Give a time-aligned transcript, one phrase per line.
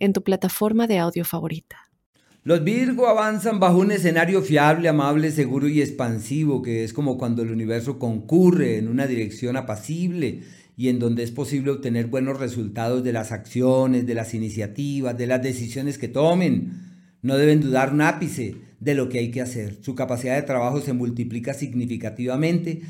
[0.00, 1.76] en tu plataforma de audio favorita.
[2.42, 7.42] Los Virgo avanzan bajo un escenario fiable, amable, seguro y expansivo, que es como cuando
[7.42, 10.40] el universo concurre en una dirección apacible
[10.74, 15.26] y en donde es posible obtener buenos resultados de las acciones, de las iniciativas, de
[15.26, 16.72] las decisiones que tomen.
[17.20, 19.76] No deben dudar un ápice de lo que hay que hacer.
[19.82, 22.80] Su capacidad de trabajo se multiplica significativamente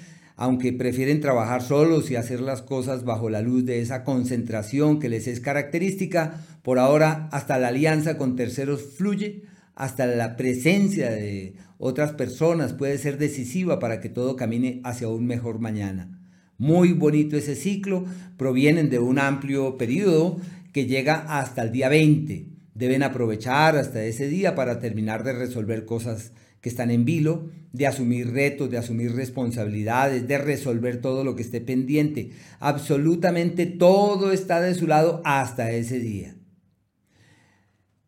[0.40, 5.10] aunque prefieren trabajar solos y hacer las cosas bajo la luz de esa concentración que
[5.10, 9.42] les es característica, por ahora hasta la alianza con terceros fluye,
[9.74, 15.26] hasta la presencia de otras personas puede ser decisiva para que todo camine hacia un
[15.26, 16.18] mejor mañana.
[16.56, 18.06] Muy bonito ese ciclo,
[18.38, 20.38] provienen de un amplio periodo
[20.72, 22.46] que llega hasta el día 20.
[22.74, 27.86] Deben aprovechar hasta ese día para terminar de resolver cosas que están en vilo, de
[27.86, 32.30] asumir retos, de asumir responsabilidades, de resolver todo lo que esté pendiente.
[32.58, 36.34] Absolutamente todo está de su lado hasta ese día.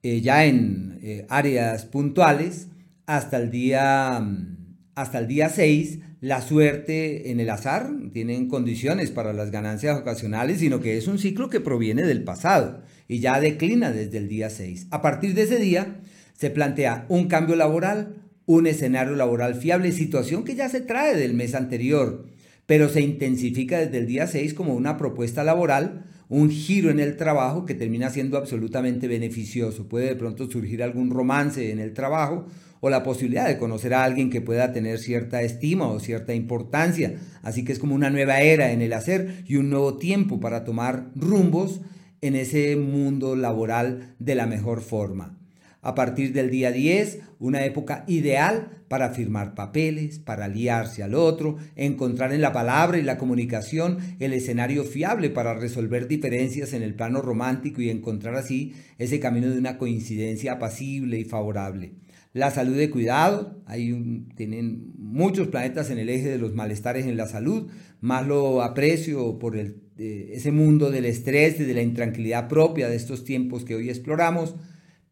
[0.02, 2.68] Eh, ya en eh, áreas puntuales,
[3.06, 9.10] hasta el día, mm, hasta el día 6, la suerte en el azar tienen condiciones
[9.10, 13.40] para las ganancias ocasionales, sino que es un ciclo que proviene del pasado y ya
[13.40, 14.86] declina desde el día 6.
[14.90, 16.00] A partir de ese día
[16.34, 21.34] se plantea un cambio laboral, un escenario laboral fiable, situación que ya se trae del
[21.34, 22.26] mes anterior,
[22.66, 27.16] pero se intensifica desde el día 6 como una propuesta laboral, un giro en el
[27.16, 29.88] trabajo que termina siendo absolutamente beneficioso.
[29.88, 32.46] Puede de pronto surgir algún romance en el trabajo
[32.80, 37.16] o la posibilidad de conocer a alguien que pueda tener cierta estima o cierta importancia.
[37.42, 40.64] Así que es como una nueva era en el hacer y un nuevo tiempo para
[40.64, 41.82] tomar rumbos
[42.22, 45.41] en ese mundo laboral de la mejor forma
[45.82, 51.56] a partir del día 10, una época ideal para firmar papeles, para aliarse al otro,
[51.74, 56.94] encontrar en la palabra y la comunicación el escenario fiable para resolver diferencias en el
[56.94, 61.94] plano romántico y encontrar así ese camino de una coincidencia apacible y favorable.
[62.32, 63.92] La salud de cuidado, hay
[64.36, 67.70] tienen muchos planetas en el eje de los malestares en la salud,
[68.00, 72.88] más lo aprecio por el, eh, ese mundo del estrés y de la intranquilidad propia
[72.88, 74.54] de estos tiempos que hoy exploramos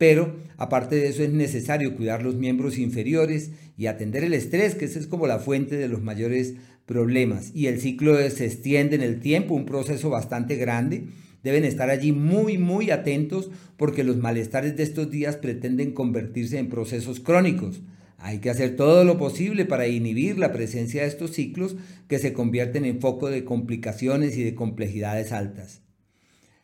[0.00, 4.87] pero aparte de eso es necesario cuidar los miembros inferiores y atender el estrés, que
[4.87, 6.55] esa es como la fuente de los mayores
[6.87, 7.50] problemas.
[7.55, 11.09] Y el ciclo se extiende en el tiempo, un proceso bastante grande.
[11.43, 16.71] Deben estar allí muy, muy atentos porque los malestares de estos días pretenden convertirse en
[16.71, 17.82] procesos crónicos.
[18.17, 21.77] Hay que hacer todo lo posible para inhibir la presencia de estos ciclos
[22.09, 25.82] que se convierten en foco de complicaciones y de complejidades altas.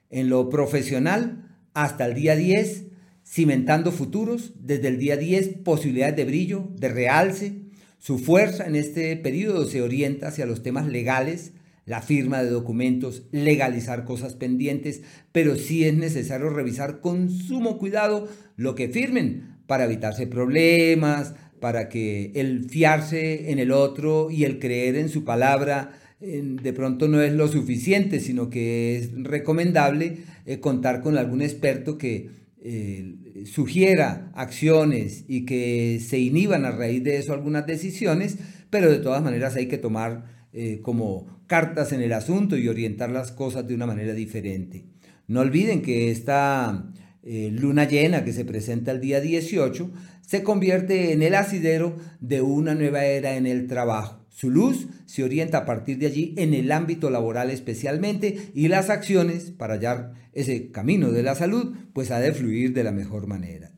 [0.09, 2.96] En lo profesional, hasta el día 10,
[3.26, 7.53] cimentando futuros, desde el día 10 posibilidades de brillo, de realce.
[7.98, 11.53] Su fuerza en este periodo se orienta hacia los temas legales,
[11.84, 18.28] la firma de documentos, legalizar cosas pendientes, pero sí es necesario revisar con sumo cuidado
[18.56, 24.58] lo que firmen para evitarse problemas, para que el fiarse en el otro y el
[24.58, 30.60] creer en su palabra de pronto no es lo suficiente, sino que es recomendable eh,
[30.60, 32.31] contar con algún experto que
[32.69, 38.38] eh, sugiera acciones y que se inhiban a raíz de eso algunas decisiones,
[38.71, 43.10] pero de todas maneras hay que tomar eh, como cartas en el asunto y orientar
[43.10, 44.84] las cosas de una manera diferente.
[45.28, 46.91] No olviden que esta
[47.22, 52.43] eh, luna llena que se presenta el día 18 se convierte en el asidero de
[52.43, 56.53] una nueva era en el trabajo su luz se orienta a partir de allí en
[56.53, 62.11] el ámbito laboral especialmente y las acciones para hallar ese camino de la salud pues
[62.11, 63.73] ha de fluir de la mejor manera.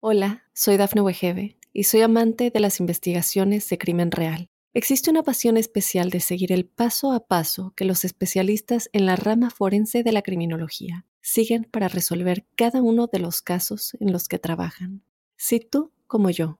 [0.00, 4.50] Hola, soy Dafne Wegebe y soy amante de las investigaciones de crimen real.
[4.74, 9.16] Existe una pasión especial de seguir el paso a paso que los especialistas en la
[9.16, 14.28] rama forense de la criminología siguen para resolver cada uno de los casos en los
[14.28, 15.02] que trabajan.
[15.36, 16.59] Si tú, como yo,